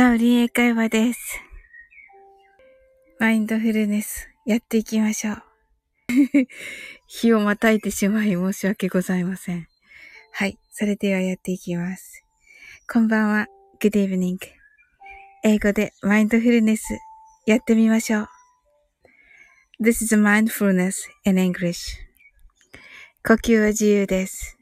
[0.00, 1.42] サウリン英会話です。
[3.18, 5.42] マインドフルネス、やっていきましょう。
[7.06, 9.68] 日をまたいてしまい申し訳ございません。
[10.32, 10.58] はい。
[10.70, 12.24] それではやっていきます。
[12.90, 13.46] こんばんは。
[13.78, 14.38] Good evening.
[15.44, 16.98] 英語でマインドフルネス、
[17.44, 18.28] やってみましょう。
[19.82, 20.94] This is mindfulness
[21.26, 21.98] in English.
[23.22, 24.56] 呼吸は自由です。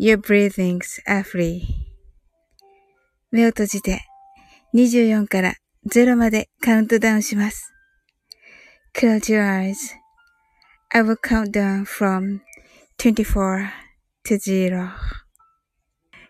[0.00, 1.87] Your breathings are free.
[3.30, 4.04] 目を閉じて
[4.74, 5.54] 24から
[5.86, 7.72] 0までカウントダウンします。
[8.94, 12.40] Close your eyes.I will count down from
[12.98, 13.68] 24
[14.24, 14.88] to 0.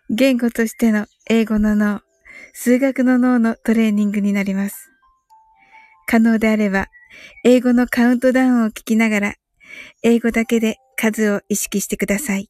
[0.09, 2.01] 言語としての英語の脳、
[2.53, 4.89] 数学の脳のトレーニングになります。
[6.07, 6.87] 可能であれば、
[7.43, 9.33] 英語のカウントダウンを聞きながら、
[10.03, 12.49] 英語だけで数を意識してください。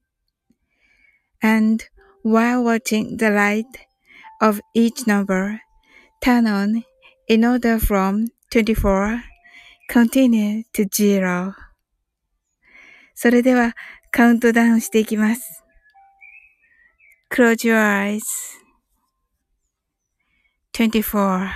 [1.42, 1.84] and
[2.22, 3.86] while watching the light
[4.40, 5.60] of each number
[6.20, 6.84] turn on
[7.28, 9.22] in order from 24
[9.88, 11.54] continue to zero
[13.14, 13.74] それでは
[14.10, 15.64] カウントダウンしていきます。
[17.30, 18.22] Close your eyes.
[20.72, 21.48] 24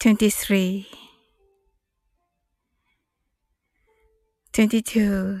[0.00, 0.86] 23
[4.52, 5.40] 22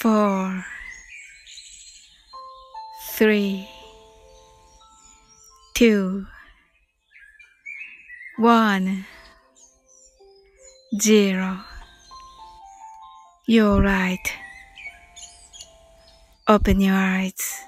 [0.00, 0.64] four,
[3.18, 3.68] three,
[5.74, 6.24] two,
[8.38, 9.04] one,
[10.98, 11.58] zero.
[13.46, 14.26] You're right.
[16.48, 17.66] Open your eyes.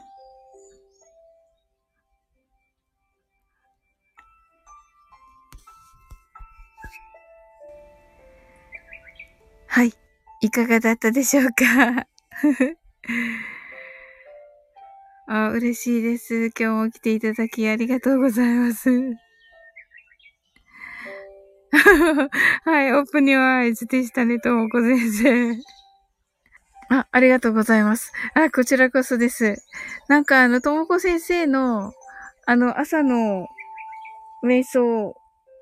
[9.66, 9.92] はい。
[10.40, 12.06] いかがだったでしょうか
[15.28, 16.46] あ、嬉しいです。
[16.46, 18.90] 今日も来ていただきありがとうございます。
[22.64, 25.52] はい、オープニュアイズでしたね、ともこ先生。
[26.90, 28.12] あ、ありがとうございます。
[28.34, 29.56] あ、こちらこそです。
[30.08, 31.92] なんかあの、ともこ先生の、
[32.44, 33.46] あの、朝の
[34.44, 35.14] 瞑想、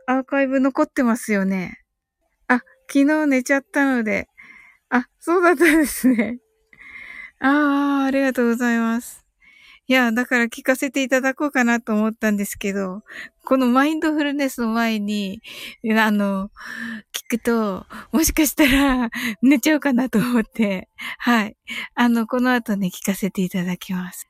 [0.06, 1.78] アーカイブ残ってますよね。
[2.48, 4.28] あ、昨日寝ちゃったので、
[4.88, 6.40] あ、そうだったんですね。
[7.42, 9.24] ああ、ありがとうございます。
[9.86, 13.02] いや、だから聞かせていただこうかなと思ったんですけど、
[13.44, 15.42] このマインドフルネスの前に、
[15.98, 16.50] あの、
[17.12, 19.10] 聞くと、もしかしたら
[19.42, 20.88] 寝ちゃうかなと思って、
[21.18, 21.56] はい。
[21.96, 24.28] あの、この後ね、聞かせていただきます。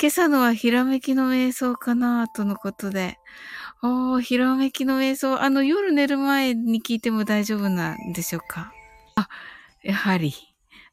[0.00, 3.18] 今朝のはひらめきの瞑想かなとのことで。
[3.82, 5.42] おー、ひらめきの瞑想。
[5.42, 8.72] あの、夜寝る前に聞いても大丈夫なんでしょうか？
[9.16, 9.28] あ、
[9.82, 10.34] やはり。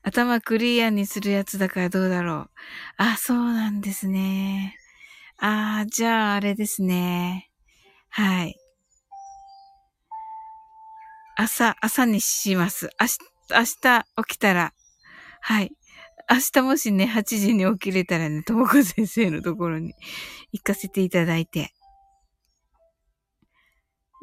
[0.08, 2.50] 頭クリアにするやつだからどうだろう。
[2.96, 4.78] あ、そうなんですね。
[5.38, 7.50] ああ、じゃああれですね。
[8.08, 8.56] はい。
[11.36, 12.90] 朝、朝にします。
[12.98, 13.18] 明日、
[13.52, 14.74] 明日起きたら、
[15.42, 15.74] はい。
[16.30, 19.94] 明日もしね、8時に起きれたらね、ともこ先生のところに
[20.54, 21.74] 行かせていただいて。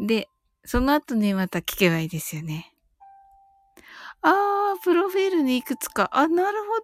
[0.01, 0.29] で、
[0.65, 2.74] その後にまた聞けばいいですよね。
[4.27, 6.09] ああ、プロフィールにいくつか。
[6.11, 6.81] あ、なるほ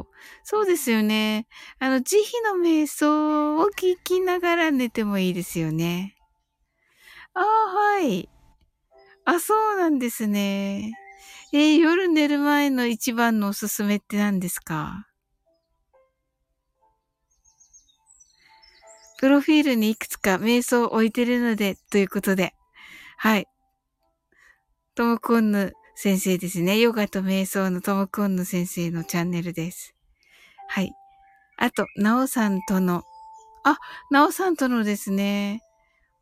[0.00, 0.06] ど。
[0.42, 1.46] そうですよね。
[1.78, 6.16] あの、慈悲の瞑想を聞きながら寝てもいいですよね。
[7.34, 8.30] ああ、はい。
[9.26, 10.94] あ、そうなんですね。
[11.52, 15.06] えー、夜寝る前の一番のおすすめって何ですか？
[19.18, 22.54] プロフィールにいくつか瞑想を置いてるので、ということで。
[23.18, 23.46] はい。
[24.94, 26.78] ともこんぬ先生ですね。
[26.78, 29.94] ヨガと瞑想のトモコンヌ先生のチャンネルです。
[30.66, 30.94] はい。
[31.58, 33.02] あと、ナオさんとの、
[33.64, 33.76] あ、
[34.10, 35.60] ナオさんとのですね。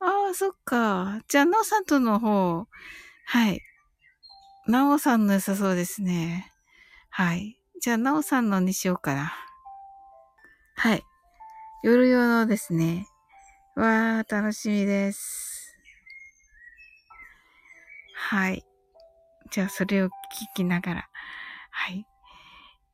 [0.00, 1.20] ああ、そっか。
[1.28, 2.66] じゃあ、ナオさんとの方、
[3.26, 3.60] はい。
[4.66, 6.52] ナオさんの良さそうですね。
[7.08, 7.56] はい。
[7.80, 9.32] じゃあ、ナオさんのにしようかな。
[10.74, 11.04] はい。
[11.84, 13.06] 夜用のですね。
[13.76, 15.72] わー、楽しみです。
[18.16, 18.67] はい。
[19.50, 20.10] じゃあそれを聞
[20.54, 21.08] きながら、
[21.70, 22.06] はい。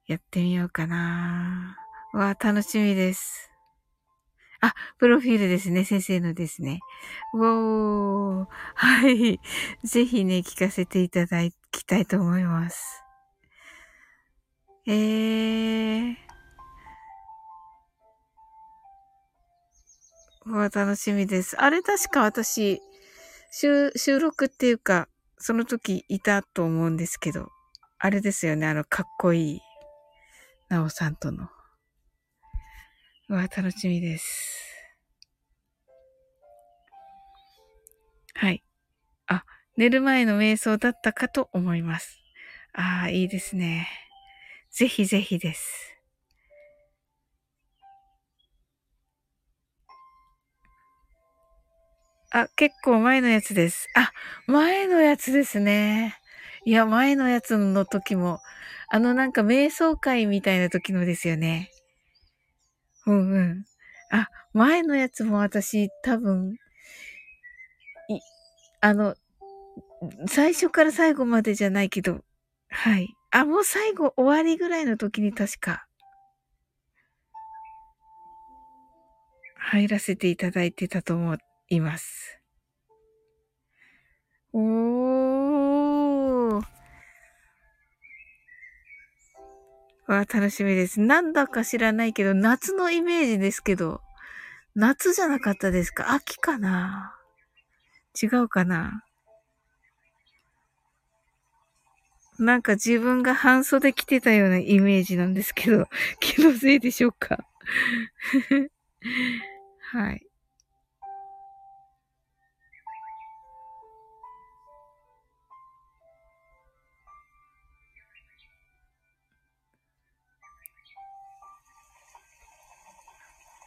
[0.07, 1.77] やってみようかな。
[2.13, 3.51] わあ、楽しみです。
[4.61, 5.85] あ、プロフィールですね。
[5.85, 6.81] 先生のですね。
[7.35, 8.47] おー。
[8.75, 9.41] はい。
[9.83, 11.39] ぜひね、聞かせていただ
[11.71, 13.03] きたいと思います。
[14.87, 16.17] えー。
[20.47, 21.57] わ楽しみです。
[21.59, 22.81] あれ確か私、
[23.51, 23.91] 収
[24.21, 25.09] 録っていうか、
[25.39, 27.51] その時いたと思うんですけど、
[27.99, 29.61] あれですよね、あの、かっこいい、
[30.69, 31.49] なおさんとの。
[33.29, 34.75] うわ、楽しみです。
[38.35, 38.63] はい。
[39.27, 39.45] あ、
[39.77, 42.19] 寝る前の瞑想だったかと思います。
[42.73, 43.89] ああ、いいですね。
[44.71, 45.94] ぜひぜひです。
[52.35, 53.89] あ、結構前のやつです。
[53.95, 54.11] あ、
[54.49, 56.17] 前のやつですね。
[56.65, 58.41] いや、前のやつの時も、
[58.89, 61.71] あのなんか瞑想会みたいな時のですよね。
[63.07, 63.65] うんうん。
[64.11, 66.57] あ、前のやつも私多分、
[68.09, 68.19] い、
[68.81, 69.15] あの、
[70.27, 72.25] 最初から最後までじゃないけど、
[72.69, 73.15] はい。
[73.31, 75.87] あ、もう最後終わりぐらいの時に確か、
[79.57, 81.37] 入らせていただいてたと思
[81.69, 82.41] います。
[84.53, 86.65] おー。
[90.07, 91.01] わあ、楽しみです。
[91.01, 94.03] なんだか知らないけど、夏のイメージですけど、
[94.75, 96.13] 夏じゃなかったですか？
[96.13, 97.17] 秋かな？
[98.21, 99.03] 違うかな？
[102.39, 105.89] なんか自分が半袖着てたようなイメージなんですけど、
[106.21, 107.39] 気のせいでしょうか？
[109.93, 110.27] はい。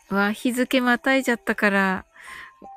[0.09, 2.05] わ、日付またいじゃったから、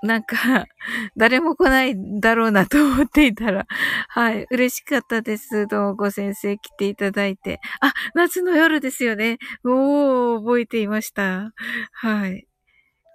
[0.02, 0.36] なんか、
[1.16, 3.66] 誰も来ないだろうなと思っていたら、
[4.08, 5.66] はい、嬉しかったです。
[5.66, 7.60] どうもご先生来ていただいて。
[7.80, 9.38] あ、夏の夜ですよね。
[9.64, 11.52] おー、覚えていました。
[11.92, 12.46] はい。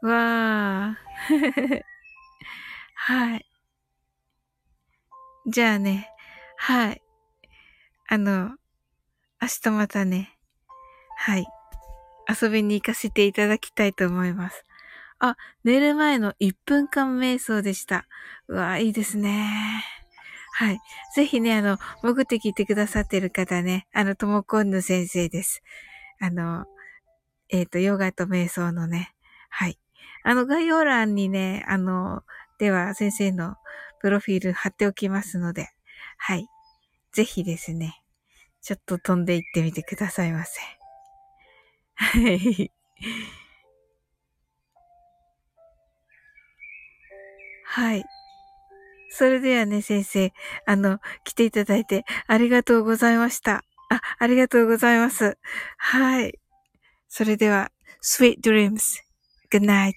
[0.01, 1.81] わー。
[2.95, 3.45] はい。
[5.47, 6.09] じゃあね、
[6.57, 7.01] はい。
[8.07, 8.49] あの、
[9.41, 10.37] 明日またね。
[11.17, 11.45] はい。
[12.29, 14.63] 遊びに行かせていただきたいと思います。
[15.19, 18.07] あ、寝る前の1分間瞑想でした。
[18.47, 19.83] うわ、いいですね。
[20.57, 20.79] はい。
[21.15, 25.61] ぜひね、あの、潜って聞いてくださってる方ね、あの、ともこんぬ先生です。
[26.19, 26.65] あの、
[27.49, 29.13] えっ、ー、と、ヨガと瞑想のね、
[29.49, 29.77] はい。
[30.23, 32.23] あの、概要欄にね、あの、
[32.57, 33.55] では先生の
[34.01, 35.69] プロフィール貼っておきますので、
[36.17, 36.47] はい。
[37.11, 38.01] ぜひですね、
[38.61, 40.61] ちょっと飛んでいってみてくださいませ。
[41.95, 42.71] はい。
[47.63, 48.05] はい。
[49.09, 50.33] それではね、先生、
[50.65, 53.63] あの、来ていただいてありがとうございました。
[53.89, 55.37] あ、ありがとうございます。
[55.77, 56.39] はい。
[57.09, 57.71] それでは、
[58.03, 59.01] sweet dreams.
[59.51, 59.93] Good night.